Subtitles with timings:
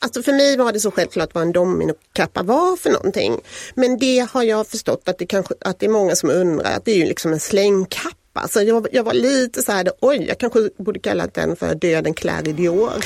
[0.00, 3.40] Alltså för mig var det så självklart vad en dominokappa var för någonting.
[3.74, 6.84] Men det har jag förstått att det, kanske, att det är många som undrar, att
[6.84, 8.48] det är ju liksom en slängkappa.
[8.48, 12.14] Så jag, jag var lite så här, oj, jag kanske borde kalla den för Döden
[12.14, 12.92] klär i Dior.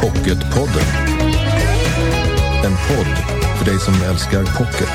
[0.00, 0.86] Pocketpodden.
[2.64, 3.16] En podd
[3.58, 4.88] för dig som älskar pocket.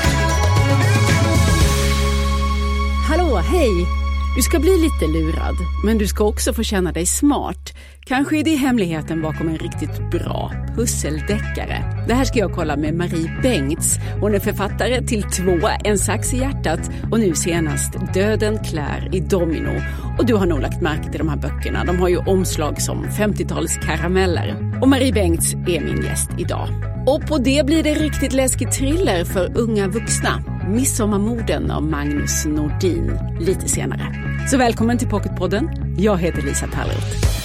[3.08, 4.07] Hallå, hej!
[4.38, 7.74] Du ska bli lite lurad, men du ska också få känna dig smart.
[8.00, 12.04] Kanske är det hemligheten bakom en riktigt bra pusseldeckare.
[12.08, 13.96] Det här ska jag kolla med Marie Bengts.
[14.20, 19.20] Hon är författare till två, En sax i hjärtat och nu senast Döden klär i
[19.20, 19.82] domino.
[20.18, 21.84] Och du har nog lagt märke till de här böckerna.
[21.84, 24.80] De har ju omslag som 50-talskarameller.
[24.82, 26.68] Och Marie Bengts är min gäst idag.
[27.06, 30.42] Och på det blir det riktigt läskig thriller för unga vuxna.
[30.68, 34.27] Midsommarmorden av Magnus Nordin lite senare.
[34.50, 35.68] Så välkommen till Pocketpodden.
[35.96, 37.37] Jag heter Lisa Tallroth.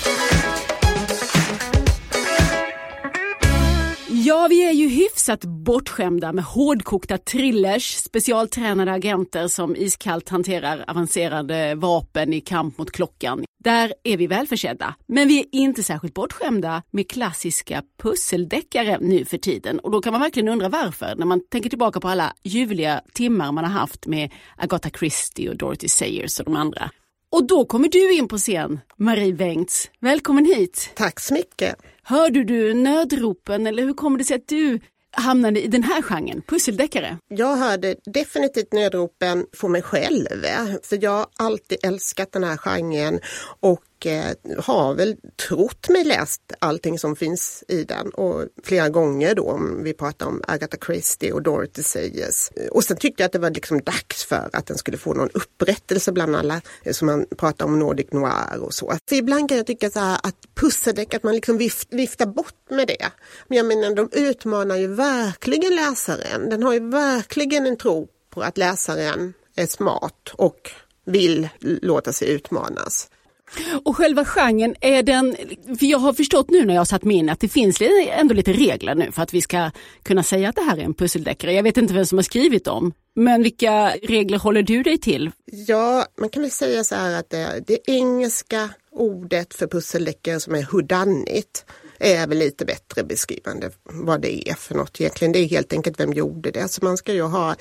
[4.25, 11.75] Ja, vi är ju hyfsat bortskämda med hårdkokta thrillers, specialtränade agenter som iskallt hanterar avancerade
[11.75, 13.43] vapen i kamp mot klockan.
[13.63, 14.95] Där är vi välförsedda.
[15.07, 19.79] Men vi är inte särskilt bortskämda med klassiska pusseldeckare nu för tiden.
[19.79, 23.51] Och då kan man verkligen undra varför när man tänker tillbaka på alla ljuvliga timmar
[23.51, 26.89] man har haft med Agatha Christie och Dorothy Sayers och de andra.
[27.31, 29.89] Och då kommer du in på scen, Marie Bengts.
[29.99, 30.89] Välkommen hit!
[30.95, 31.75] Tack så mycket!
[32.05, 34.79] Hörde du nödropen eller hur kommer det sig att du
[35.11, 37.17] hamnade i den här genren, pusseldeckare?
[37.27, 40.27] Jag hörde definitivt nödropen för mig själv.
[40.83, 43.19] För jag har alltid älskat den här genren
[43.59, 45.15] och Eh, har väl
[45.47, 50.25] trott mig läst allting som finns i den och flera gånger då om vi pratar
[50.25, 52.49] om Agatha Christie och Dorothy Sayers.
[52.71, 55.29] Och sen tyckte jag att det var liksom dags för att den skulle få någon
[55.33, 58.93] upprättelse bland alla eh, som man pratar om Nordic Noir och så.
[59.09, 62.69] så ibland kan jag tycka så här att pusseldeck, att man liksom vift, viftar bort
[62.69, 63.11] med det.
[63.47, 66.49] Men jag menar de utmanar ju verkligen läsaren.
[66.49, 70.71] Den har ju verkligen en tro på att läsaren är smart och
[71.05, 73.09] vill låta sig utmanas.
[73.83, 75.35] Och själva genren, är den,
[75.79, 78.33] för jag har förstått nu när jag har satt mig in att det finns ändå
[78.33, 79.71] lite regler nu för att vi ska
[80.03, 81.53] kunna säga att det här är en pusseldeckare.
[81.53, 85.31] Jag vet inte vem som har skrivit dem, men vilka regler håller du dig till?
[85.45, 90.55] Ja, man kan väl säga så här att det, det engelska ordet för pusseldeckare som
[90.55, 91.65] är hurdanit
[91.99, 95.31] är väl lite bättre beskrivande vad det är för något egentligen.
[95.31, 96.67] Det är helt enkelt vem gjorde det.
[96.67, 97.55] Så man ska ju ha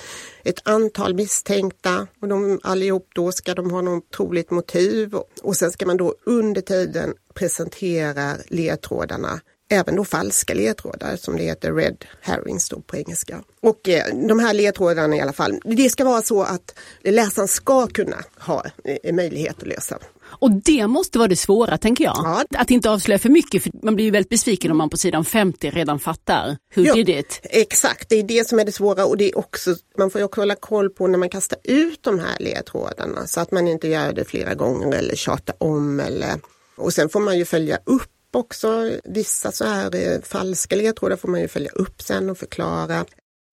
[0.44, 5.72] ett antal misstänkta och de allihop då ska de ha något troligt motiv och sen
[5.72, 9.40] ska man då under tiden presentera ledtrådarna
[9.72, 13.42] även då falska ledtrådar som det heter Red Herrings då på engelska.
[13.60, 17.86] Och eh, de här ledtrådarna i alla fall, det ska vara så att läsaren ska
[17.86, 19.98] kunna ha eh, möjlighet att lösa
[20.32, 22.16] och det måste vara det svåra tänker jag.
[22.16, 22.44] Ja.
[22.58, 25.24] Att inte avslöja för mycket, för man blir ju väldigt besviken om man på sidan
[25.24, 27.40] 50 redan fattar who ja, did it.
[27.42, 30.24] Exakt, det är det som är det svåra och det är också, man får ju
[30.24, 33.88] också hålla koll på när man kastar ut de här ledtrådarna så att man inte
[33.88, 36.40] gör det flera gånger eller tjatar om eller
[36.76, 38.90] och sen får man ju följa upp också.
[39.04, 43.04] Vissa så här eh, falska ledtrådar får man ju följa upp sen och förklara.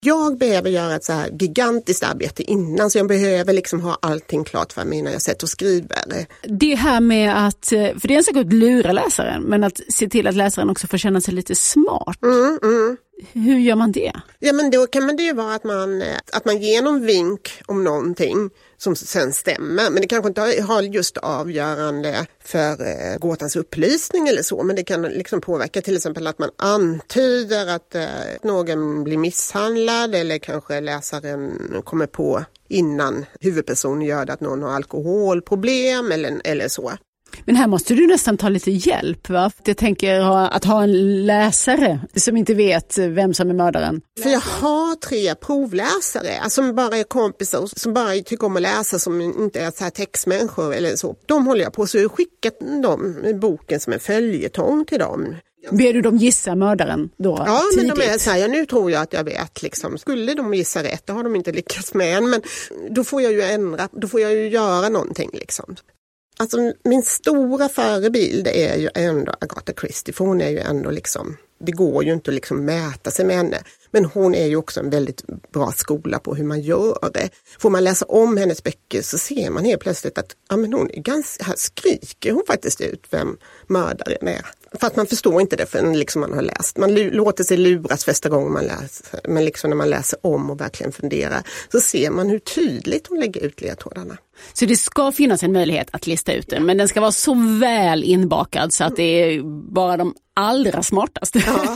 [0.02, 4.44] Jag behöver göra ett så här gigantiskt arbete innan så jag behöver liksom ha allting
[4.44, 6.26] klart för mig innan jag sätter och skriver.
[6.44, 9.80] Det här med att, eh, för det är en sak att lura läsaren, men att
[9.90, 12.24] se till att läsaren också får känna sig lite smart.
[12.24, 12.98] Mm, mm.
[13.34, 14.12] Hur gör man det?
[14.40, 17.62] Ja men då kan det ju vara att man, eh, att man ger någon vink
[17.66, 19.90] om någonting som sen stämmer.
[19.90, 24.64] Men det kanske inte har just avgörande för eh, gåtans upplysning eller så.
[24.64, 28.08] Men det kan liksom påverka till exempel att man antyder att eh,
[28.44, 34.72] någon blir misshandlad eller kanske läsaren kommer på innan huvudpersonen gör det att någon har
[34.72, 36.92] alkoholproblem eller, eller så.
[37.46, 39.30] Men här måste du nästan ta lite hjälp.
[39.30, 39.52] Va?
[39.64, 40.20] Jag tänker
[40.56, 44.02] att ha en läsare som inte vet vem som är mördaren.
[44.24, 48.62] För jag har tre provläsare alltså som bara är kompisar som bara tycker om att
[48.62, 51.16] läsa som inte är så här textmänniskor eller så.
[51.26, 55.36] De håller jag på så jag skickat dem boken som en följetong till dem.
[55.72, 57.44] Ber du dem gissa mördaren då?
[57.48, 57.88] Ja, tidigt?
[57.88, 59.62] men de är så här, ja, nu tror jag att jag vet.
[59.62, 59.98] Liksom.
[59.98, 62.42] Skulle de gissa rätt, det har de inte lyckats med än, men
[62.90, 65.30] då får jag ju ändra, då får jag ju göra någonting.
[65.34, 65.76] Liksom.
[66.40, 71.38] Alltså min stora förebild är ju ändå Agatha Christie, för hon är ju ändå liksom
[71.60, 73.58] det går ju inte att liksom mäta sig med henne.
[73.92, 77.30] Men hon är ju också en väldigt bra skola på hur man gör det.
[77.60, 80.92] Får man läsa om hennes böcker så ser man helt plötsligt att ja, men hon
[80.92, 83.38] är ganska, här skriker hon faktiskt ut vem
[83.68, 84.46] mördaren är.
[84.74, 86.78] För att man förstår inte det förrän liksom man har läst.
[86.78, 89.20] Man låter sig luras första gången man läser.
[89.24, 93.20] Men liksom när man läser om och verkligen funderar så ser man hur tydligt hon
[93.20, 94.18] lägger ut ledtrådarna.
[94.54, 97.34] Så det ska finnas en möjlighet att lista ut den men den ska vara så
[97.60, 101.44] väl inbakad så att det är bara de allra smartaste.
[101.46, 101.76] Ja.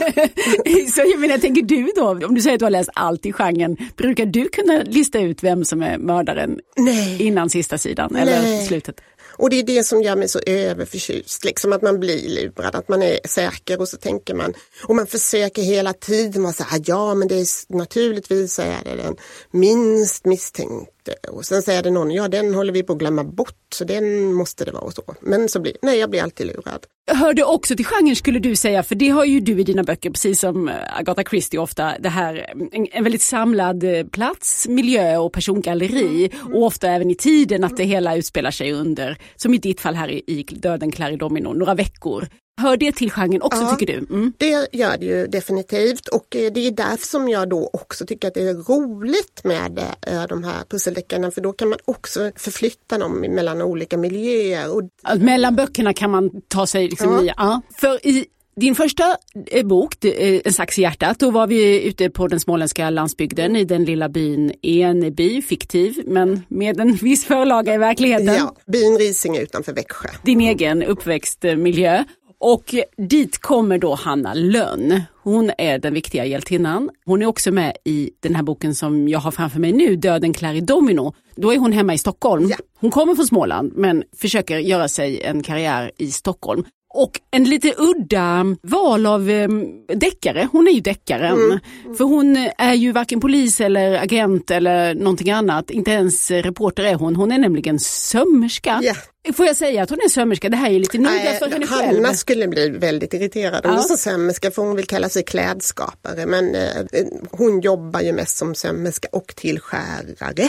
[0.94, 3.32] så jag menar, tänker du då, om du säger att du har läst allt i
[3.32, 7.22] genren, brukar du kunna lista ut vem som är mördaren Nej.
[7.22, 8.66] innan sista sidan eller Nej.
[8.66, 9.00] slutet?
[9.36, 12.88] Och det är det som gör mig så överförtjust, liksom att man blir lurad, att
[12.88, 14.54] man är säker och så tänker man,
[14.84, 18.80] och man försöker hela tiden vara så här, ja men det är naturligtvis så är
[18.84, 19.16] det den
[19.50, 20.93] minst misstänkte
[21.28, 24.32] och sen säger det någon, ja den håller vi på att glömma bort så den
[24.32, 25.14] måste det vara och så.
[25.20, 26.86] Men så blir, nej jag blir alltid lurad.
[27.06, 29.82] Hör det också till genren skulle du säga, för det har ju du i dina
[29.82, 34.68] böcker, precis som eh, Agatha Christie ofta, det här en, en väldigt samlad eh, plats,
[34.68, 36.54] miljö och persongalleri mm.
[36.54, 39.94] och ofta även i tiden att det hela utspelar sig under, som i ditt fall
[39.94, 42.28] här i, i Döden klär i domino, några veckor.
[42.56, 44.14] Hör det till genren också ja, tycker du?
[44.14, 44.32] Mm.
[44.38, 48.28] Det gör det ju definitivt och eh, det är därför som jag då också tycker
[48.28, 52.98] att det är roligt med eh, de här pusseldeckarna för då kan man också förflytta
[52.98, 54.74] dem mellan olika miljöer.
[54.76, 54.82] Och...
[55.18, 57.22] Mellan böckerna kan man ta sig liksom ja.
[57.22, 57.60] i, ja.
[57.78, 58.26] För i
[58.56, 59.16] din första
[59.46, 60.04] eh, bok,
[60.44, 64.08] En sax i hjärtat, då var vi ute på den småländska landsbygden i den lilla
[64.08, 68.34] byn Eneby, fiktiv men med en viss förlaga i verkligheten.
[68.34, 70.08] Ja, byn Risinge utanför Växjö.
[70.24, 72.04] Din egen uppväxtmiljö.
[72.40, 75.02] Och dit kommer då Hanna Lönn.
[75.22, 76.90] Hon är den viktiga hjältinnan.
[77.04, 80.34] Hon är också med i den här boken som jag har framför mig nu, Döden
[80.54, 81.14] i domino.
[81.36, 82.52] Då är hon hemma i Stockholm.
[82.80, 86.64] Hon kommer från Småland men försöker göra sig en karriär i Stockholm.
[86.96, 89.48] Och en lite udda val av eh,
[89.94, 90.48] deckare.
[90.52, 91.32] Hon är ju deckaren.
[91.32, 91.58] Mm.
[91.84, 91.96] Mm.
[91.96, 95.70] För hon är ju varken polis eller agent eller någonting annat.
[95.70, 97.16] Inte ens reporter är hon.
[97.16, 98.80] Hon är nämligen sömmerska.
[98.82, 98.96] Yeah.
[99.34, 100.48] Får jag säga att hon är sömmerska?
[100.48, 102.04] Det här är lite noga för henne Hanna själv.
[102.04, 103.76] Hanna skulle bli väldigt irriterad om ja.
[103.76, 106.26] hon sa sömmerska för hon vill kalla sig klädskapare.
[106.26, 110.48] Men eh, hon jobbar ju mest som sömmerska och tillskärare.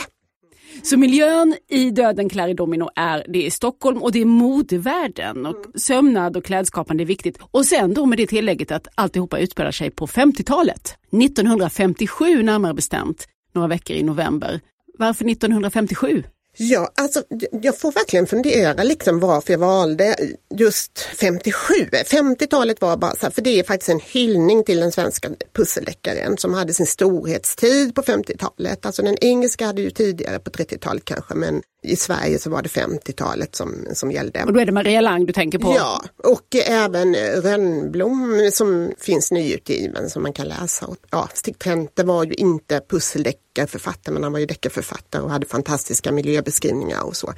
[0.86, 5.46] Så miljön i Döden klär i domino är, det är Stockholm och det är modevärlden
[5.46, 7.38] och sömnad och klädskapande är viktigt.
[7.40, 10.96] Och sen då med det tillägget att alltihopa utspelar sig på 50-talet.
[11.22, 14.60] 1957 närmare bestämt, några veckor i november.
[14.98, 16.22] Varför 1957?
[16.58, 17.22] Ja, alltså
[17.62, 20.16] jag får verkligen fundera liksom varför jag valde
[20.54, 21.74] just 57.
[21.92, 26.38] 50-talet var bara så här, för det är faktiskt en hyllning till den svenska pusseldeckaren
[26.38, 28.86] som hade sin storhetstid på 50-talet.
[28.86, 32.68] Alltså den engelska hade ju tidigare på 30-talet kanske, men i Sverige så var det
[32.68, 34.44] 50-talet som, som gällde.
[34.44, 35.74] Och då är det Maria Lang du tänker på?
[35.76, 40.88] Ja, och även Rönnblom som finns nyutgiven som man kan läsa.
[41.10, 46.12] Ja, Stig Trente var ju inte pusseldeckarförfattare men han var ju deckarförfattare och hade fantastiska
[46.12, 47.32] miljöbeskrivningar och så.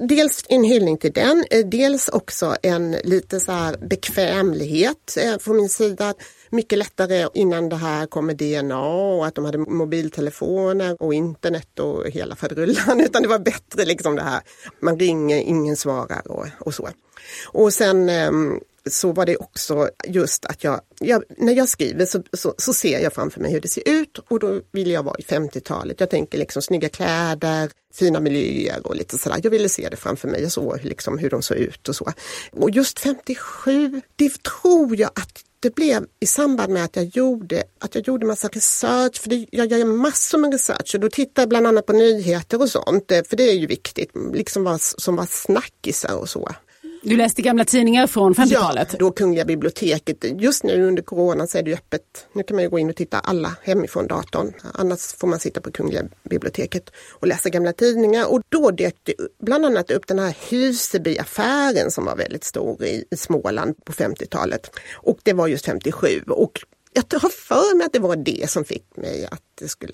[0.00, 5.56] Dels en hyllning till den, eh, dels också en lite så här bekvämlighet eh, från
[5.56, 6.14] min sida
[6.50, 12.08] mycket lättare innan det här kommer DNA och att de hade mobiltelefoner och internet och
[12.08, 14.40] hela faderullan utan det var bättre liksom det här.
[14.80, 16.88] Man ringer, ingen svarar och, och så.
[17.52, 18.60] Och sen ehm,
[18.90, 22.98] så var det också just att jag, jag när jag skriver så, så, så, ser
[23.00, 26.00] jag framför mig hur det ser ut och då vill jag vara i 50-talet.
[26.00, 29.40] Jag tänker liksom snygga kläder, fina miljöer och lite sådär.
[29.42, 32.12] Jag ville se det framför mig, jag såg liksom hur de såg ut och så.
[32.52, 37.62] Och just 57, det tror jag att det blev i samband med att jag gjorde,
[37.78, 41.42] att jag gjorde massa research, för det, jag gör massor med research och då tittar
[41.42, 44.80] jag bland annat på nyheter och sånt, eh, för det är ju viktigt, liksom vad
[44.80, 46.50] som var snackisar och så.
[47.02, 48.88] Du läste gamla tidningar från 50-talet?
[48.92, 50.24] Ja, då Kungliga biblioteket.
[50.40, 52.02] Just nu under corona så är det öppet.
[52.32, 54.52] Nu kan man ju gå in och titta alla hemifrån datorn.
[54.74, 58.32] Annars får man sitta på Kungliga biblioteket och läsa gamla tidningar.
[58.32, 63.04] Och då dök det bland annat upp den här Husebyaffären som var väldigt stor i,
[63.10, 64.70] i Småland på 50-talet.
[64.94, 66.06] Och det var just 57.
[66.28, 66.60] Och
[66.92, 69.92] jag har för mig att det var det som fick mig att det skulle...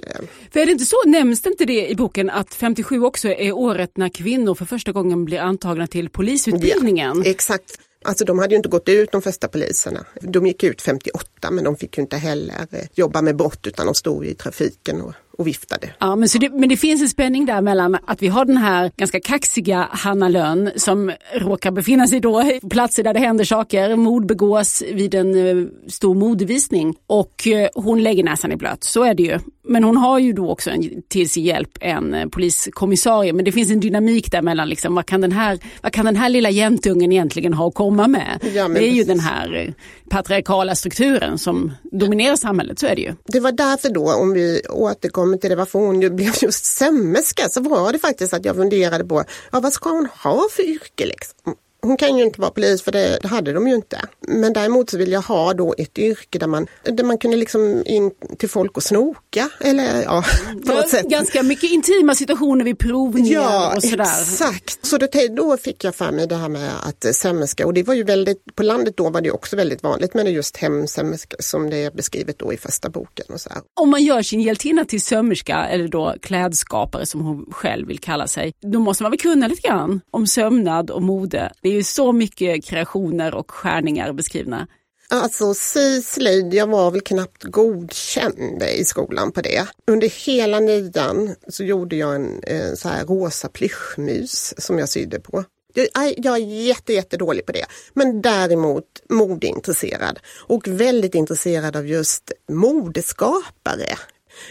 [0.52, 3.52] För är det inte så, nämns det inte det i boken att 57 också är
[3.52, 7.22] året när kvinnor för första gången blir antagna till polisutbildningen?
[7.24, 7.78] Ja, exakt.
[8.04, 10.04] Alltså de hade ju inte gått ut de första poliserna.
[10.20, 13.86] De gick ut 58 men de fick ju inte heller eh, jobba med brott utan
[13.86, 15.94] de stod i trafiken och, och viftade.
[15.98, 18.56] Ja, men, så det, men det finns en spänning där mellan att vi har den
[18.56, 23.44] här ganska kaxiga Hanna Lönn som råkar befinna sig då på platser där det händer
[23.44, 23.96] saker.
[23.96, 28.84] Mord begås vid en eh, stor modevisning och eh, hon lägger näsan i blöt.
[28.84, 29.38] Så är det ju.
[29.64, 33.32] Men hon har ju då också en, till sin hjälp en eh, poliskommissarie.
[33.32, 36.16] Men det finns en dynamik där mellan liksom, vad, kan den här, vad kan den
[36.16, 38.38] här lilla jäntungen egentligen ha att komma med?
[38.54, 39.06] Ja, det är ju precis.
[39.06, 39.72] den här eh,
[40.10, 43.14] patriarkala strukturen som dominerar samhället, så är det ju.
[43.24, 47.48] Det var därför då, om vi återkommer till det varför hon ju blev just sömmerska,
[47.48, 51.06] så var det faktiskt att jag funderade på, ja, vad ska hon ha för yrke
[51.06, 51.54] liksom?
[51.84, 54.00] Hon kan ju inte vara polis för det, det hade de ju inte.
[54.20, 57.82] Men däremot så vill jag ha då ett yrke där man, där man kunde liksom
[57.86, 59.48] in till folk och snoka.
[59.60, 60.24] Eller ja,
[60.66, 61.08] på något sätt.
[61.08, 64.02] Ganska mycket intima situationer vid provningar Ja, och sådär.
[64.04, 64.86] exakt.
[64.86, 67.94] Så då, då fick jag för mig det här med att sömmerska och det var
[67.94, 71.76] ju väldigt, på landet då var det också väldigt vanligt med just hemsömmerska som det
[71.76, 73.26] är beskrivet då i första boken.
[73.28, 73.62] Och så här.
[73.80, 78.26] Om man gör sin hjältinna till sömmerska eller då klädskapare som hon själv vill kalla
[78.26, 81.52] sig, då måste man väl kunna lite grann om sömnad och mode.
[81.62, 84.66] Det ju så mycket kreationer och skärningar beskrivna.
[85.08, 89.66] Alltså syslöjd, jag var väl knappt godkänd i skolan på det.
[89.86, 95.20] Under hela nian så gjorde jag en eh, så här rosa plyschmus som jag sydde
[95.20, 95.44] på.
[95.74, 97.64] Jag, jag är jätte, jättedålig på det.
[97.92, 103.96] Men däremot modeintresserad och väldigt intresserad av just modeskapare.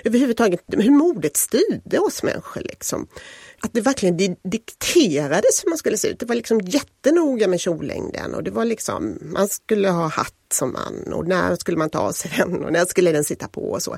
[0.03, 2.61] Överhuvudtaget hur modet styrde oss människor.
[2.61, 3.07] Liksom.
[3.63, 6.19] Att det verkligen dikterades hur man skulle se ut.
[6.19, 10.73] Det var liksom jättenoga med kjollängden och det var liksom, man skulle ha hatt som
[10.73, 13.61] man och när skulle man ta av sig den och när skulle den sitta på
[13.71, 13.97] och så.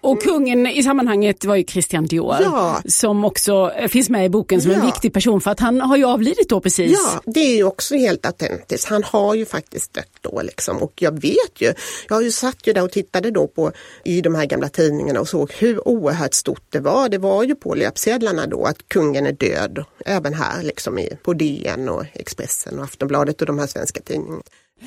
[0.00, 2.80] Och kungen i sammanhanget var ju Christian Dior Ja.
[2.88, 4.86] som också eh, finns med i boken som en Ja.
[4.86, 6.98] viktig person för att han har ju avlidit då precis.
[7.14, 8.88] Ja, det är ju också helt autentiskt.
[8.88, 10.76] Han har ju faktiskt dött då liksom.
[10.82, 11.72] Och jag vet ju,
[12.08, 13.72] jag har ju satt ju där och tittade då på
[14.04, 17.08] i de här gamla tidningarna och såg hur oerhört stort det var.
[17.08, 19.84] Det var ju på löpsedlarna då att kungen är död.
[20.06, 24.42] Även här liksom i, på DN och Expressen och Aftonbladet och de här svenska tidningarna.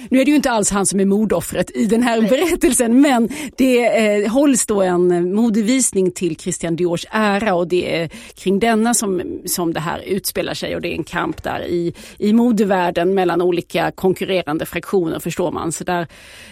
[0.09, 3.29] Nu är det ju inte alls han som är mordoffret i den här berättelsen men
[3.57, 8.59] det eh, hålls då en eh, modevisning till Christian Diors ära och det är kring
[8.59, 12.33] denna som, som det här utspelar sig och det är en kamp där i, i
[12.33, 15.71] modevärlden mellan olika konkurrerande fraktioner förstår man.
[15.71, 16.07] Så där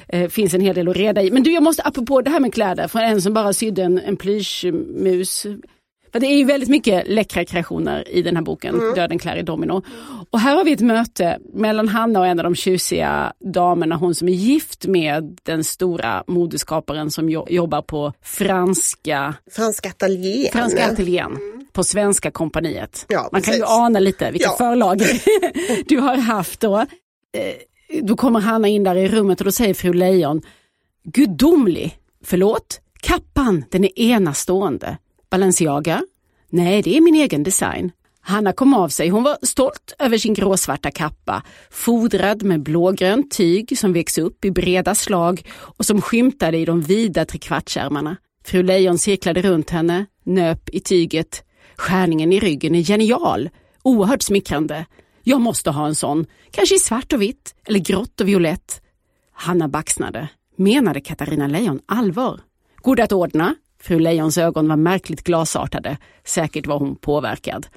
[0.07, 1.31] eh, finns en hel del att reda i.
[1.31, 3.99] Men du jag måste apropå det här med kläder, för en som bara sydde en,
[3.99, 5.45] en plyschmus
[6.11, 9.41] för det är ju väldigt mycket läckra kreationer i den här boken, Döden klär i
[9.41, 9.81] domino.
[10.29, 14.15] Och här har vi ett möte mellan Hanna och en av de tjusiga damerna, hon
[14.15, 20.51] som är gift med den stora modeskaparen som jo- jobbar på franska, Franska ateljén.
[20.51, 21.37] franska ateljén
[21.71, 23.05] på Svenska kompaniet.
[23.09, 24.55] Ja, Man kan ju ana lite vilka Ja.
[24.57, 25.01] förlag
[25.87, 26.77] du har haft då.
[26.77, 26.85] Eh,
[28.03, 30.41] Då kommer Hanna in där i rummet och då säger fru Lejon,
[31.03, 34.97] gudomlig, förlåt, kappan, den är enastående.
[35.29, 36.03] Balenciaga?
[36.49, 37.91] Nej, det är min egen design.
[38.21, 39.09] Hanna kom av sig.
[39.09, 44.51] Hon var stolt över sin gråsvarta kappa, fodrad med blågrönt tyg som växte upp i
[44.51, 48.17] breda slag och som skymtade i de vida trekvartsärmarna.
[48.45, 51.43] Fru Lejon cirklade runt henne, nöp i tyget.
[51.77, 53.49] Skärningen i ryggen är genial,
[53.83, 54.85] oerhört smickrande.
[55.23, 58.81] Jag måste ha en sån, kanske i svart och vitt eller grått och violett.
[59.31, 60.29] Hanna baxnade.
[60.55, 62.39] Menade Katarina Lejon allvar?
[62.75, 63.55] Går det att ordna?
[63.87, 65.97] Fru Lejons ögon var märkligt glasartade.
[66.25, 67.67] Säkert var hon påverkad.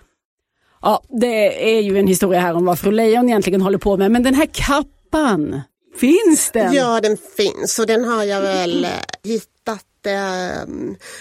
[0.82, 4.10] Ja, det är ju en historia här om vad fru Lejon egentligen håller på med,
[4.10, 5.60] men den här kappan,
[6.00, 6.72] finns den?
[6.74, 8.90] Ja, den finns och den har jag väl eh,
[9.24, 9.84] hittat.
[10.06, 10.62] eh,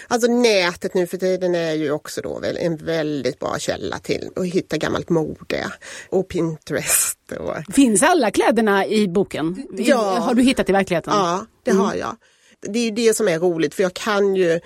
[0.08, 4.46] Alltså nätet nu för tiden är ju också då en väldigt bra källa till att
[4.46, 5.66] hitta gammalt mode
[6.10, 7.18] och Pinterest.
[7.38, 9.66] Och, Finns alla kläderna i boken?
[9.72, 9.96] Ja.
[10.18, 11.12] Har du hittat i verkligheten?
[11.16, 12.16] ja, det har jag.
[12.60, 14.60] Det är ju det som är roligt för jag kan ju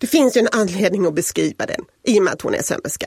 [0.00, 3.06] det finns ju en anledning att beskriva den i och med att hon är sömmerska.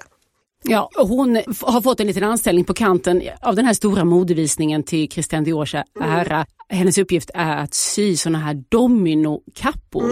[0.64, 5.12] Ja, hon har fått en liten anställning på kanten av den här stora modevisningen till
[5.12, 6.46] Christian Diors ära.
[6.70, 10.12] Hennes uppgift är att sy såna här dominokappor.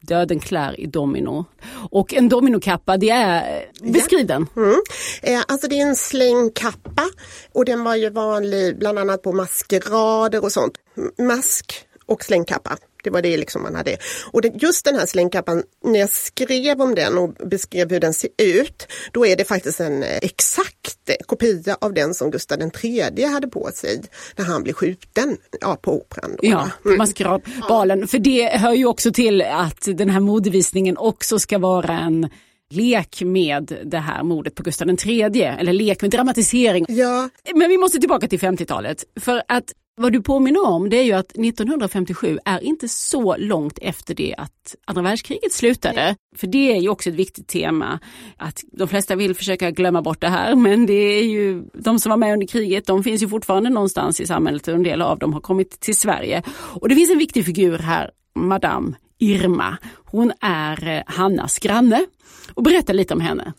[0.00, 1.44] Döden klär i domino.
[1.90, 4.46] Och en dominokappa, det är, beskriv den.
[4.56, 4.80] Mm.
[5.22, 7.04] Eh, alltså det är en slängkappa
[7.52, 10.74] och den var ju vanlig bland annat på maskerader och sånt.
[11.18, 12.76] Mask och slängkappa.
[13.04, 13.96] Det var det liksom man hade.
[14.32, 18.14] Och det, just den här slängkappan, när jag skrev om den och beskrev hur den
[18.14, 23.24] ser ut, då är det faktiskt en eh, exakt kopia av den som Gustav III
[23.24, 24.02] hade på sig
[24.36, 26.30] när han blev skjuten ja, på Operan.
[26.30, 26.48] Då.
[26.48, 28.08] Ja, maskeradbalen.
[28.08, 32.28] För det hör ju också till att den här modevisningen också ska vara en
[32.70, 36.86] lek med det här mordet på Gustav III, eller lek med dramatisering.
[36.88, 39.04] Ja, Men vi måste tillbaka till 50-talet.
[39.20, 43.78] För att vad du påminner om det är ju att 1957 är inte så långt
[43.82, 46.16] efter det att andra världskriget slutade.
[46.36, 47.98] För det är ju också ett viktigt tema.
[48.36, 52.10] Att de flesta vill försöka glömma bort det här men det är ju de som
[52.10, 55.18] var med under kriget de finns ju fortfarande någonstans i samhället och en del av
[55.18, 56.42] dem har kommit till Sverige.
[56.48, 59.78] Och det finns en viktig figur här, Madame Irma.
[60.04, 62.06] Hon är eh, Hannas granne.
[62.54, 63.52] Och berätta lite om henne.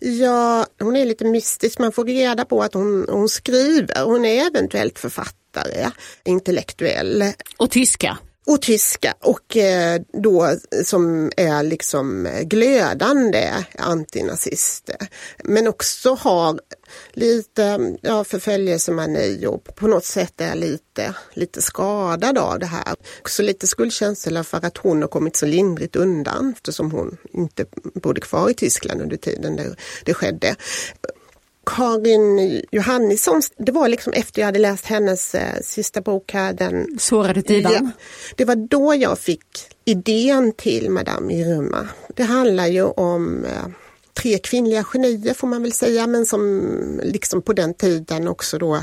[0.00, 1.78] Ja, hon är lite mystisk.
[1.78, 4.04] Man får reda på att hon, hon skriver.
[4.04, 5.39] Hon är eventuellt författare,
[6.24, 7.24] intellektuell.
[7.56, 14.96] Och tyska och tyska och eh, då som är liksom glödande antinazister.
[15.44, 16.60] Men också har
[17.12, 22.96] lite ja, förföljelsemani och på något sätt är lite, lite skadad av det här.
[23.20, 27.64] Också lite skuldkänsla för att hon har kommit så lindrigt undan eftersom hon inte
[27.94, 30.56] bodde kvar i Tyskland under tiden det, det skedde.
[31.66, 36.52] Karin Johannisson, det var liksom efter jag hade läst hennes eh, sista bok här.
[36.52, 37.72] Den, Sårade divan?
[37.72, 37.90] Ja,
[38.36, 39.44] det var då jag fick
[39.84, 41.88] idén till Madame Irma.
[42.14, 43.66] Det handlar ju om eh,
[44.22, 48.82] tre kvinnliga genier får man väl säga, men som liksom på den tiden också då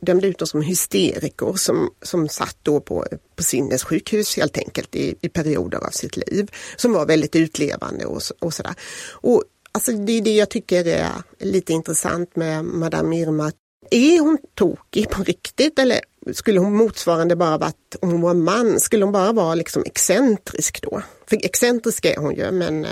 [0.00, 3.06] dömde ut dem som hysteriker som, som satt då på,
[3.36, 6.50] på sinnessjukhus helt enkelt i, i perioder av sitt liv.
[6.76, 8.74] Som var väldigt utlevande och, och sådär.
[9.12, 9.42] Och
[9.74, 13.52] Alltså det är det jag tycker är lite intressant med Madame Irma.
[13.90, 16.00] Är hon tokig på riktigt eller
[16.32, 20.82] skulle hon motsvarande bara varit, om hon var man, skulle hon bara vara liksom excentrisk
[20.82, 21.02] då?
[21.26, 22.90] För excentrisk är hon ju men eh,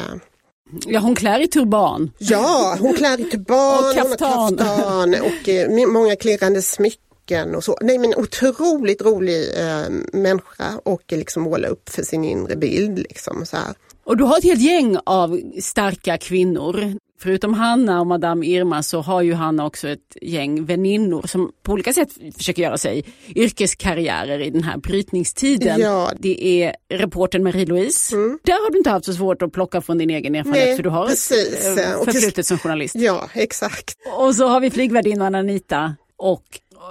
[0.87, 2.11] Ja, hon klär i turban.
[2.19, 4.57] Ja, hon klär i turban, och kaftan.
[4.57, 7.79] kaftan och eh, många klirrande smycken och så.
[7.81, 12.99] Nej men otroligt rolig eh, människa och liksom måla upp för sin inre bild.
[12.99, 13.75] Liksom, så här.
[14.05, 16.95] Och du har ett helt gäng av starka kvinnor.
[17.21, 21.73] Förutom Hanna och Madame Irma så har ju Hanna också ett gäng väninnor som på
[21.73, 23.05] olika sätt försöker göra sig
[23.35, 25.81] yrkeskarriärer i den här brytningstiden.
[25.81, 26.11] Ja.
[26.19, 28.15] Det är reporten Marie-Louise.
[28.15, 28.39] Mm.
[28.45, 30.83] Där har du inte haft så svårt att plocka från din egen erfarenhet Nej, för
[30.83, 31.67] du har precis.
[31.67, 32.95] ett eh, förflutet som journalist.
[32.95, 33.97] Ja, exakt.
[34.19, 36.45] Och så har vi flygvärdinnan Anita och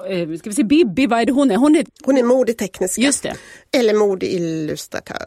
[0.10, 1.56] eh, ska vi se, Bibi, vad är det hon är?
[1.56, 3.01] Hon är, hon är modetekniska.
[3.01, 3.36] Just det.
[3.77, 5.25] Eller modeillustratör.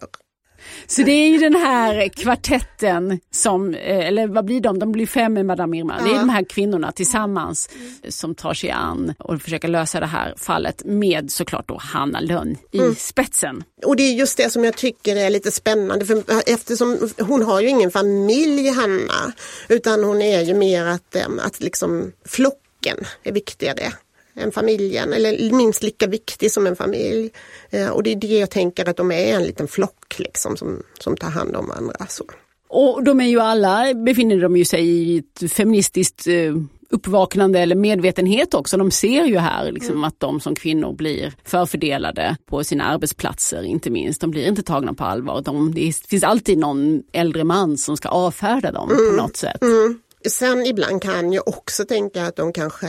[0.86, 4.78] Så det är ju den här kvartetten som, eh, eller vad blir de?
[4.78, 6.00] De blir fem med Madame Irma.
[6.04, 7.68] Det är de här kvinnorna tillsammans
[8.08, 12.56] som tar sig an och försöker lösa det här fallet med såklart då Hanna Lönn
[12.70, 12.94] i mm.
[12.94, 13.64] spetsen.
[13.86, 17.60] Och det är just det som jag tycker är lite spännande för eftersom hon har
[17.60, 19.32] ju ingen familj Hanna
[19.68, 23.92] utan hon är ju mer att, eh, att liksom flocken är viktigare
[24.36, 27.30] än familjen, eller minst lika viktig som en familj.
[27.70, 30.82] Eh, och det är det jag tänker att de är en liten flock liksom som,
[31.00, 32.06] som tar hand om andra.
[32.08, 32.24] Så.
[32.68, 36.54] Och de är ju alla, befinner de ju sig i ett feministiskt eh,
[36.90, 38.76] uppvaknande eller medvetenhet också.
[38.76, 40.04] De ser ju här liksom mm.
[40.04, 44.20] att de som kvinnor blir förfördelade på sina arbetsplatser, inte minst.
[44.20, 45.42] De blir inte tagna på allvar.
[45.42, 49.10] De, det finns alltid någon äldre man som ska avfärda dem mm.
[49.10, 49.62] på något sätt.
[49.62, 50.00] Mm.
[50.28, 52.88] Sen ibland kan jag också tänka att de kanske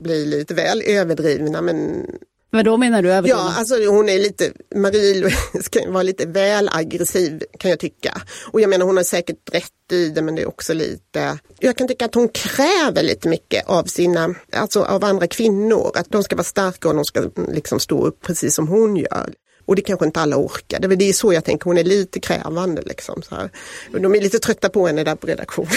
[0.00, 2.06] blir lite väl överdrivna men
[2.52, 3.40] vad då menar du överdrivna?
[3.40, 5.30] Ja, alltså hon är lite, Marie
[5.62, 8.22] ska vara lite väl aggressiv kan jag tycka.
[8.52, 11.76] Och jag menar hon har säkert rätt i det men det är också lite, jag
[11.76, 15.90] kan tycka att hon kräver lite mycket av sina, alltså av andra kvinnor.
[15.94, 19.34] Att de ska vara starka och de ska liksom stå upp precis som hon gör.
[19.66, 20.80] Och det kanske inte alla orkar.
[20.80, 22.82] Det är så jag tänker, hon är lite krävande.
[22.82, 23.50] Liksom, så här.
[23.92, 25.70] De är lite trötta på henne där på redaktionen.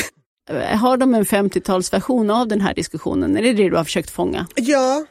[0.49, 3.37] Eh, har de en 50-talsversion av den här diskussionen?
[3.37, 4.47] Är det det du har försökt fånga?
[4.55, 5.05] Ja.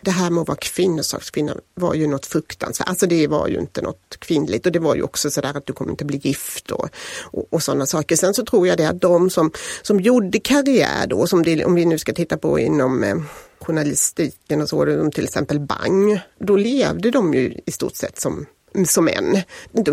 [0.00, 2.88] Det här med att vara kvinnosakskvinna var ju något fruktansvärt.
[2.88, 5.72] Alltså det var ju inte något kvinnligt och det var ju också sådär att du
[5.72, 6.88] kommer inte bli gift och,
[7.20, 8.16] och, och sådana saker.
[8.16, 9.50] Sen så tror jag det att de som,
[9.82, 13.16] som gjorde karriär då, som det, om vi nu ska titta på inom eh,
[13.60, 18.46] journalistiken och så, till exempel Bang, då levde de ju i stort sett som,
[18.86, 19.42] som män.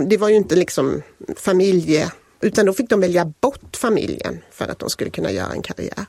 [0.10, 1.02] Det var ju inte liksom
[1.36, 5.62] familje utan då fick de välja bort familjen för att de skulle kunna göra en
[5.62, 6.06] karriär.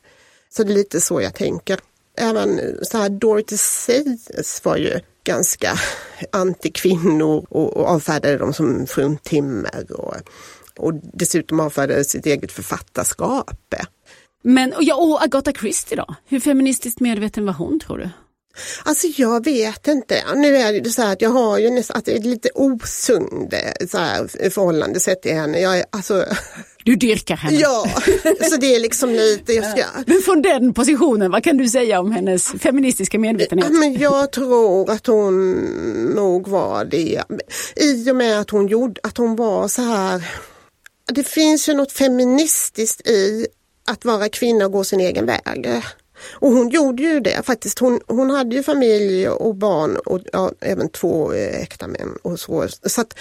[0.49, 1.81] Så det är lite så jag tänker.
[2.19, 5.79] Även så här Dorothy Sayers var ju ganska
[6.33, 10.15] antikvinnor och, och avfärdade dem som fruntimmer och,
[10.77, 13.75] och dessutom avfärdade sitt eget författarskap.
[14.43, 16.15] Men och, ja, och Agatha Christie då?
[16.27, 18.11] Hur feministiskt medveten var hon tror du?
[18.85, 20.23] Alltså jag vet inte.
[20.35, 23.87] Nu är det så här att jag har ju nästan det är lite osund eh,
[23.87, 25.61] så här, förhållande sett till henne.
[25.61, 26.25] Jag är, alltså...
[26.85, 27.57] Du dyrkar henne?
[27.57, 27.87] Ja,
[28.51, 29.53] så det är liksom lite...
[29.53, 29.85] Jag ska...
[30.07, 33.73] Men från den positionen, vad kan du säga om hennes feministiska medvetenhet?
[33.73, 35.53] Men jag tror att hon
[36.14, 37.23] nog var det.
[37.77, 40.29] I och med att hon, gjorde, att hon var så här...
[41.12, 43.47] Det finns ju något feministiskt i
[43.87, 45.83] att vara kvinna och gå sin egen väg.
[46.33, 47.79] Och hon gjorde ju det faktiskt.
[47.79, 52.18] Hon, hon hade ju familj och barn och ja, även två eh, äkta män.
[52.22, 52.68] Och så.
[52.83, 53.18] Så, att,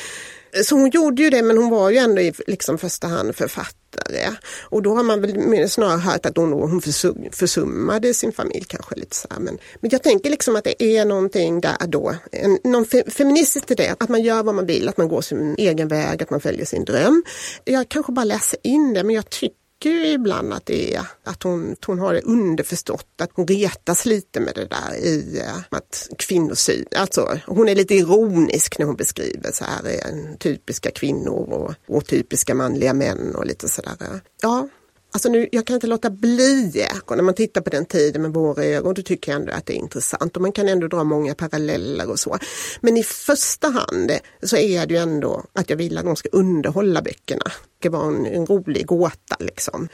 [0.63, 4.35] så hon gjorde ju det men hon var ju ändå i liksom första hand författare.
[4.61, 8.95] Och då har man väl snarare hört att hon, hon försum, försummade sin familj kanske
[8.95, 12.85] lite så men, men jag tänker liksom att det är någonting där då, en, någon
[12.85, 15.87] fe, feministiskt i det, att man gör vad man vill, att man går sin egen
[15.87, 17.23] väg, att man följer sin dröm.
[17.63, 21.07] Jag kanske bara läser in det men jag tycker tycker ju ibland att det är
[21.23, 25.57] att hon, hon har det underförstått, att hon retas lite med det där i eh,
[25.69, 31.53] att kvinnosyn, alltså hon är lite ironisk när hon beskriver så här eh, typiska kvinnor
[31.53, 33.97] och, och typiska manliga män och lite sådär.
[34.01, 34.17] Eh.
[34.41, 34.69] Ja,
[35.15, 38.63] Alltså nu, jag kan inte låta bli, när man tittar på den tiden med våra
[38.63, 41.35] ögon, då tycker jag ändå att det är intressant och man kan ändå dra många
[41.35, 42.37] paralleller och så.
[42.81, 44.11] Men i första hand
[44.43, 47.51] så är det ju ändå att jag vill att de ska underhålla böckerna.
[47.79, 49.89] Det var en, en rolig gåta liksom.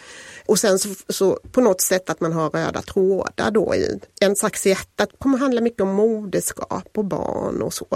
[0.51, 4.35] Och sen så, så, på något sätt att man har röda trådar då i En
[4.35, 7.87] sax i hjärtat kommer handla mycket om moderskap och barn och så.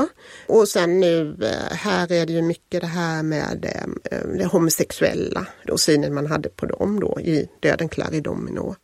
[0.47, 4.45] Och sen nu eh, här är det ju mycket det här med eh, eh, det
[4.45, 8.75] homosexuella, och synen man hade på dem då i Döden klär i domino.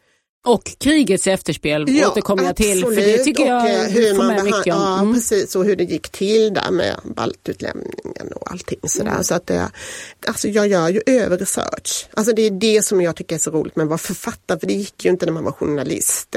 [0.43, 4.23] Och krigets efterspel ja, återkommer jag till för det tycker jag och, eh, hur får
[4.23, 4.81] med mycket om.
[4.81, 5.13] Ja mm.
[5.13, 9.11] precis och hur det gick till där med baltutlämningen och allting sådär.
[9.11, 9.23] Mm.
[9.23, 9.71] Så att det,
[10.27, 12.09] alltså jag gör ju över research.
[12.13, 14.67] Alltså det är det som jag tycker är så roligt med att vara författare för
[14.67, 16.35] det gick ju inte när man var journalist.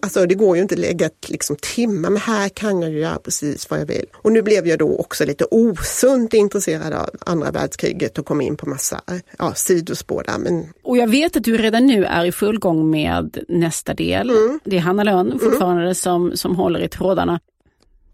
[0.00, 3.18] Alltså det går ju inte att lägga liksom, timmar men här kan jag ju göra
[3.18, 4.06] precis vad jag vill.
[4.14, 8.56] Och nu blev jag då också lite osunt intresserad av andra världskriget och kom in
[8.56, 9.00] på massa
[9.38, 10.38] ja, sidospår där.
[10.38, 10.72] Men...
[10.90, 14.30] Och jag vet att du redan nu är i full gång med nästa del.
[14.30, 14.60] Mm.
[14.64, 15.38] Det är Hanna Lönn mm.
[15.38, 15.94] fortfarande mm.
[15.94, 17.40] som, som håller i trådarna.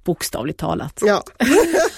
[0.04, 1.02] Bokstavligt talat.
[1.04, 1.22] Ja.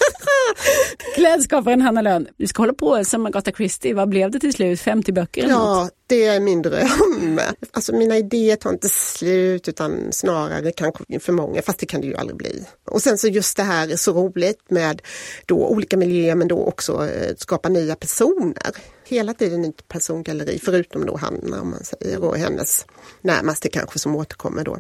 [1.15, 4.81] Klädskaparen Hanna Lönn, du ska hålla på som Agatha Christie, vad blev det till slut?
[4.81, 5.43] 50 böcker?
[5.43, 5.93] Eller ja, något?
[6.07, 7.41] det är min dröm.
[7.71, 12.07] Alltså mina idéer tar inte slut utan snarare kanske för många, fast det kan det
[12.07, 12.65] ju aldrig bli.
[12.85, 15.03] Och sen så just det här är så roligt med
[15.47, 18.73] då olika miljöer men då också eh, skapa nya personer.
[19.05, 22.87] Hela tiden ett persongalleri, förutom då Hanna om man säger och hennes
[23.21, 24.79] närmaste kanske som återkommer då.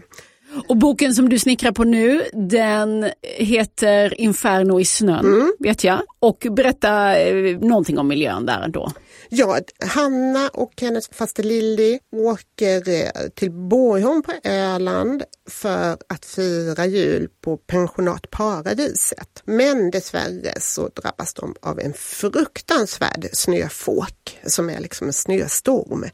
[0.66, 5.52] Och boken som du snickrar på nu, den heter Inferno i snön, mm.
[5.58, 6.02] vet jag.
[6.20, 8.92] Och berätta eh, någonting om miljön där då.
[9.28, 16.86] Ja, Hanna och hennes faste Lilly åker eh, till Borgholm på Öland för att fira
[16.86, 19.42] jul på pensionat Paradiset.
[19.44, 26.04] Men dessvärre så drabbas de av en fruktansvärd snöfåk som är liksom en snöstorm.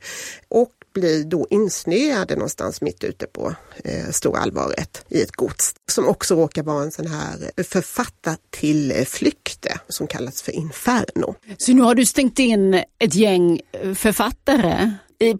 [0.49, 3.55] Och blir då insnöade någonstans mitt ute på
[3.85, 10.43] eh, Storalvaret i ett gods som också råkar vara en sån här författartillflykte som kallas
[10.43, 11.35] för Inferno.
[11.59, 13.61] Så nu har du stängt in ett gäng
[13.95, 14.91] författare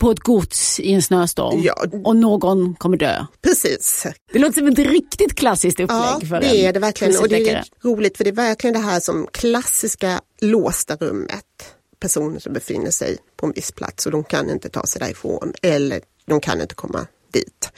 [0.01, 1.87] på ett gods i en snöstorm ja.
[2.05, 3.27] och någon kommer dö.
[3.43, 4.07] Precis.
[4.33, 5.99] Det låter som ett riktigt klassiskt upplägg.
[5.99, 8.81] Ja, för det är det verkligen och det är roligt för det är verkligen det
[8.81, 11.74] här som klassiska låsta rummet
[12.05, 15.53] personer som befinner sig på en viss plats och de kan inte ta sig därifrån
[15.63, 17.71] eller de kan inte komma dit.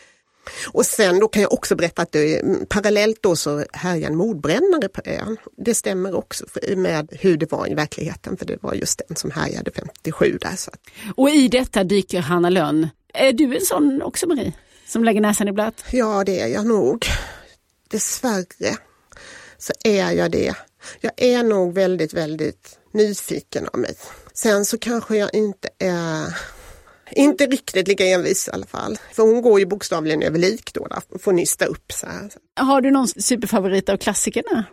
[0.72, 4.88] Och sen då kan jag också berätta att det, parallellt då så härjar en mordbrännare
[4.88, 5.36] på ön.
[5.56, 9.30] Det stämmer också med hur det var i verkligheten för det var just den som
[9.30, 10.56] härjade 57 där.
[10.56, 10.70] Så.
[11.16, 12.88] Och i detta dyker Hanna Lönn.
[13.14, 14.52] Är du en sån också Marie?
[14.86, 15.84] Som lägger näsan i blöt?
[15.90, 17.06] Ja det är jag nog.
[17.88, 18.76] Dessvärre
[19.58, 20.54] så är jag det.
[21.00, 23.94] Jag är nog väldigt, väldigt nyfiken av mig.
[24.35, 26.37] Sen så kanske jag inte är
[27.12, 28.98] inte riktigt lika envis i alla fall.
[29.12, 32.30] För hon går ju bokstavligen över lik då, då får nysta upp så här.
[32.61, 34.64] Har du någon superfavorit av klassikerna?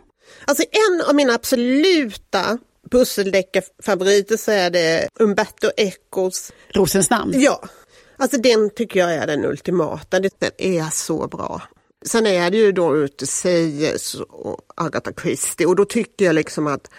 [0.44, 2.58] Alltså en av mina absoluta
[2.90, 7.32] pusseldeckarfavoriter så är det Umberto Ecos Rosens namn?
[7.36, 7.68] Ja,
[8.16, 10.20] alltså den tycker jag är den ultimata.
[10.20, 11.62] Den är så bra.
[12.06, 16.66] Sen är det ju då ute Seyes och Agatha Christie och då tycker jag liksom
[16.66, 16.90] att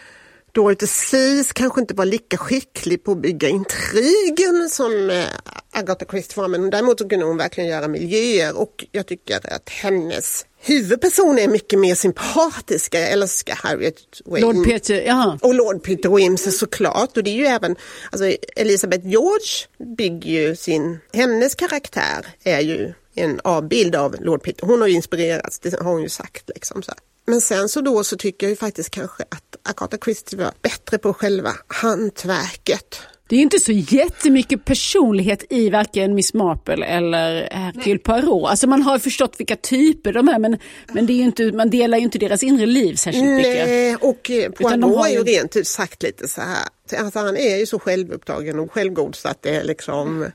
[0.56, 5.26] Dorothy Sayers kanske inte var lika skicklig på att bygga intrigen som eh,
[5.72, 9.70] Agatha Christie var men däremot så kunde hon verkligen göra miljöer och jag tycker att
[9.70, 14.54] hennes huvudperson är mycket mer sympatiska, eller ska Harriet Wayne.
[14.54, 15.38] Lord Peter, ja.
[15.42, 17.18] Och Lord Peter Wimsey såklart.
[17.18, 17.76] Och det är ju även,
[18.12, 24.68] alltså Elizabeth George bygger ju sin, hennes karaktär är ju en avbild av Lord Peter.
[24.68, 26.50] Hon har ju inspirerats, det har hon ju sagt.
[26.56, 26.92] Liksom, så
[27.26, 30.98] Men sen så då så tycker jag ju faktiskt kanske att Agatha Christie var bättre
[30.98, 33.00] på själva hantverket.
[33.28, 38.50] Det är inte så jättemycket personlighet i varken Miss Marple eller Hercule Poirot.
[38.50, 40.58] Alltså man har förstått vilka typer de är men,
[40.94, 43.68] men det är inte, man delar ju inte deras inre liv särskilt mycket.
[43.68, 46.68] Nej, och eh, Poirot har ju rent ut sagt lite så här.
[47.00, 50.32] Alltså han är ju så självupptagen och självgod så att det är liksom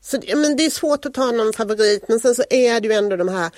[0.00, 2.94] så, men det är svårt att ta någon favorit men sen så är det ju
[2.94, 3.50] ändå de här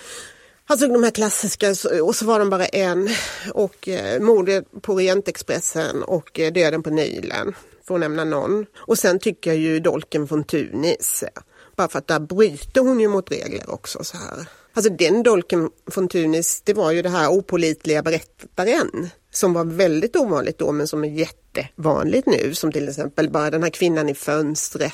[0.68, 3.08] Alltså de här klassiska, och så var de bara en.
[3.54, 7.54] Och eh, mordet på Orientexpressen och eh, Döden på Nilen,
[7.86, 8.66] för att nämna någon.
[8.76, 11.24] Och sen tycker jag ju Dolken från Tunis.
[11.76, 14.46] Bara för att där bryter hon ju mot regler också så här.
[14.72, 20.16] Alltså den Dolken från Tunis, det var ju det här opolitliga berättaren som var väldigt
[20.16, 22.54] ovanligt då men som är jättevanligt nu.
[22.54, 24.92] Som till exempel bara den här kvinnan i fönstret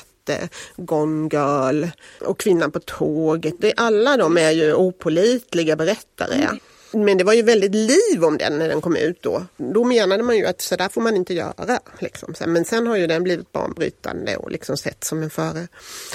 [0.77, 1.85] Gone Girl
[2.21, 3.55] och Kvinnan på tåget.
[3.77, 6.33] Alla de är ju opolitliga berättare.
[6.33, 6.59] Mm.
[6.93, 9.45] Men det var ju väldigt liv om den när den kom ut då.
[9.57, 11.79] Då menade man ju att så där får man inte göra.
[11.99, 12.33] Liksom.
[12.47, 15.67] Men sen har ju den blivit banbrytande och liksom sett som en före.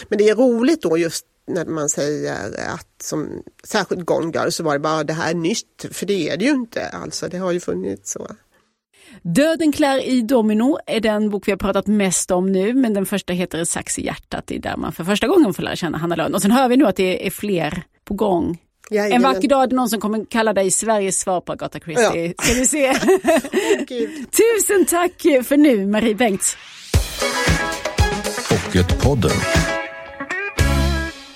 [0.08, 2.34] Men det är roligt då just när man säger
[2.74, 6.28] att som särskilt Gone Girl så var det bara det här är nytt, för det
[6.28, 6.88] är det ju inte.
[6.88, 8.28] Alltså det har ju funnits så.
[9.22, 13.06] Döden klär i domino är den bok vi har pratat mest om nu, men den
[13.06, 14.44] första heter Sax i hjärtat.
[14.46, 16.34] Det är där man för första gången får lära känna Hanna Lönn.
[16.34, 18.58] Och sen hör vi nu att det är fler på gång.
[18.90, 19.16] Jajamän.
[19.16, 22.26] En vacker dag är det någon som kommer kalla dig Sveriges svar på Agatha Christie.
[22.26, 22.44] Ja.
[22.44, 22.92] Ska vi se?
[24.58, 26.56] Tusen tack för nu, Marie Bengts.
[28.48, 29.30] Pocketpodden.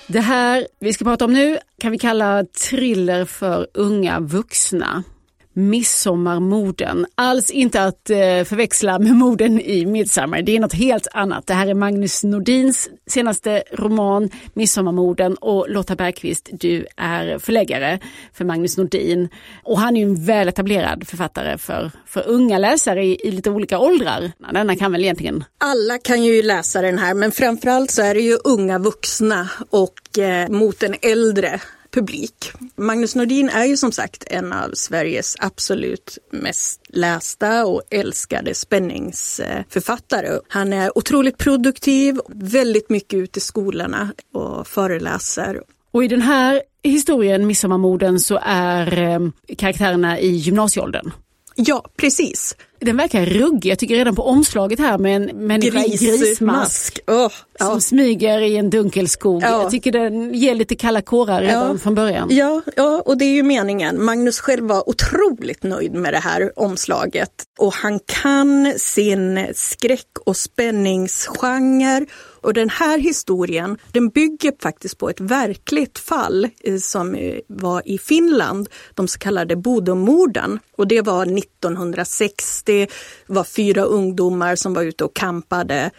[0.07, 5.03] Det här vi ska prata om nu kan vi kalla thriller för unga vuxna.
[5.53, 7.05] Midsommarmorden.
[7.15, 10.41] Alls inte att eh, förväxla med morden i Midsommar.
[10.41, 11.47] Det är något helt annat.
[11.47, 17.99] Det här är Magnus Nordins senaste roman Midsommarmorden och Lotta Bergqvist, du är förläggare
[18.33, 19.29] för Magnus Nordin.
[19.63, 23.79] Och han är ju en väletablerad författare för, för unga läsare i, i lite olika
[23.79, 24.31] åldrar.
[24.53, 25.43] Denna kan väl egentligen...
[25.57, 30.19] Alla kan ju läsa den här men framförallt så är det ju unga vuxna och
[30.19, 31.61] eh, mot en äldre
[31.93, 32.51] publik.
[32.75, 40.39] Magnus Nordin är ju som sagt en av Sveriges absolut mest lästa och älskade spänningsförfattare.
[40.47, 45.61] Han är otroligt produktiv, väldigt mycket ute i skolorna och föreläser.
[45.91, 49.19] Och i den här historien, Midsommarmorden, så är eh,
[49.57, 51.11] karaktärerna i gymnasieåldern.
[51.55, 52.55] Ja, precis.
[52.83, 53.71] Den verkar ruggig.
[53.71, 57.79] Jag tycker redan på omslaget här med en människa Gris, i grismask oh, som ja.
[57.79, 59.43] smyger i en dunkel skog.
[59.43, 59.61] Ja.
[59.61, 61.77] Jag tycker den ger lite kalla kårar redan ja.
[61.77, 62.27] från början.
[62.31, 64.03] Ja, ja, och det är ju meningen.
[64.03, 70.37] Magnus själv var otroligt nöjd med det här omslaget och han kan sin skräck och
[70.37, 72.05] spänningsgenre
[72.43, 77.81] och den här historien den bygger faktiskt på ett verkligt fall eh, som eh, var
[77.85, 80.59] i Finland, de så kallade Bodomorden.
[80.77, 82.87] Och det var 1960, det
[83.27, 85.91] var fyra ungdomar som var ute och kampade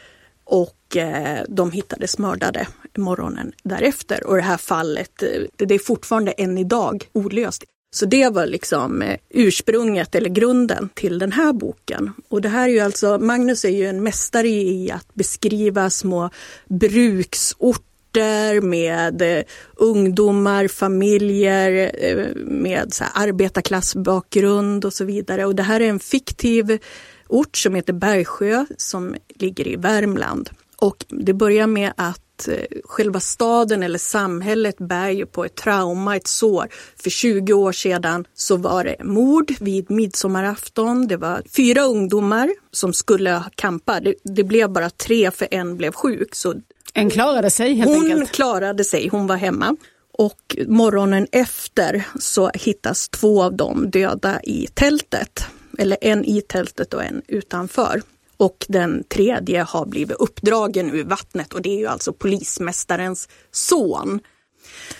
[0.45, 4.27] och eh, de hittades mördade morgonen därefter.
[4.27, 7.65] Och det här fallet, eh, det är fortfarande än idag olöst.
[7.95, 12.13] Så det var liksom eh, ursprunget eller grunden till den här boken.
[12.29, 16.31] Och det här är ju alltså, Magnus är ju en mästare i att beskriva små
[16.69, 17.94] bruksorter
[18.63, 19.45] med eh,
[19.77, 25.45] ungdomar, familjer eh, med så här arbetarklassbakgrund och så vidare.
[25.45, 26.79] Och det här är en fiktiv
[27.29, 30.51] ort som heter Bergsjö som ligger i Värmland.
[30.77, 36.17] Och det börjar med att eh, själva staden eller samhället bär ju på ett trauma,
[36.17, 36.69] ett sår.
[37.03, 41.07] För 20 år sedan så var det mord vid midsommarafton.
[41.07, 44.01] Det var fyra ungdomar som skulle kampa.
[44.01, 46.35] Det, det blev bara tre för en blev sjuk.
[46.35, 46.55] Så
[46.95, 48.33] en klarade sig helt hon enkelt?
[48.33, 49.77] Klarade sig, hon var hemma.
[50.13, 55.47] Och morgonen efter så hittas två av dem döda i tältet.
[55.79, 58.03] Eller en i tältet och en utanför
[58.37, 64.21] och den tredje har blivit uppdragen ur vattnet och det är ju alltså polismästarens son.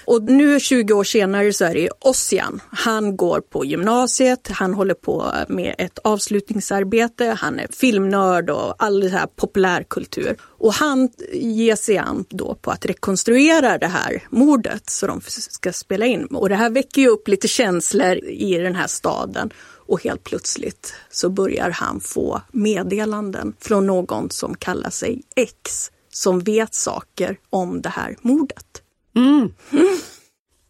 [0.05, 2.61] Och nu 20 år senare så är det Ossian.
[2.71, 9.01] Han går på gymnasiet, han håller på med ett avslutningsarbete, han är filmnörd och all
[9.01, 10.37] det här populärkultur.
[10.43, 15.73] Och han ger sig an då på att rekonstruera det här mordet så de ska
[15.73, 16.27] spela in.
[16.27, 19.51] Och det här väcker ju upp lite känslor i den här staden.
[19.87, 26.41] Och helt plötsligt så börjar han få meddelanden från någon som kallar sig X som
[26.41, 28.84] vet saker om det här mordet.
[29.17, 29.53] Mm.
[29.73, 29.99] Mm.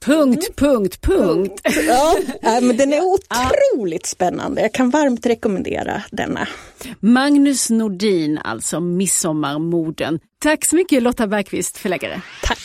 [0.05, 1.61] Punkt, punkt, punkt.
[1.87, 2.17] Ja,
[2.61, 3.01] men den är
[3.75, 4.61] otroligt spännande.
[4.61, 6.49] Jag kan varmt rekommendera denna.
[7.01, 10.21] Magnus Nordin, alltså Midsommarmorden.
[10.39, 12.21] Tack så mycket Lotta Bergqvist, förläggare.
[12.43, 12.59] Tack.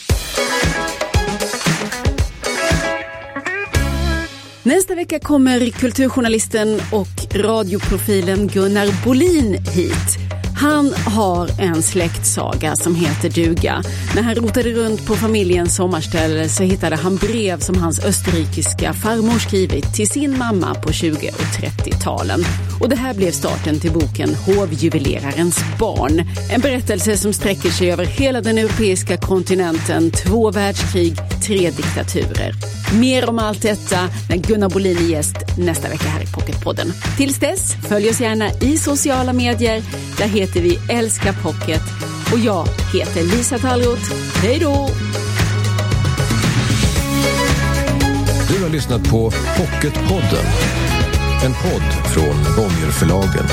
[4.62, 10.18] Nästa vecka kommer kulturjournalisten och radioprofilen Gunnar Bolin hit.
[10.60, 13.82] Han har en släktsaga som heter duga.
[14.14, 19.38] När han rotade runt på familjens sommarställe så hittade han brev som hans österrikiska farmor
[19.38, 22.40] skrivit till sin mamma på 20 och 30-talen.
[22.80, 26.22] Och det här blev starten till boken Hovjuvelerarens barn.
[26.52, 32.79] En berättelse som sträcker sig över hela den europeiska kontinenten, två världskrig, tre diktaturer.
[32.98, 36.92] Mer om allt detta när Gunnar Bolin är gäst nästa vecka här i Pocketpodden.
[37.16, 39.82] Tills dess, följ oss gärna i sociala medier.
[40.18, 41.82] Där heter vi Älska Pocket.
[42.32, 44.12] Och jag heter Lisa Tallroth.
[44.42, 44.88] Hej då!
[48.48, 50.46] Du har lyssnat på Pocketpodden.
[51.44, 53.46] En podd från Bonnierförlagen.